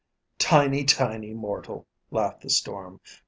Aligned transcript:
"Tiny, 0.39 0.83
tiny, 0.83 1.31
mortal!" 1.31 1.85
laughed 2.09 2.41
the 2.41 2.49
storm. 2.49 2.99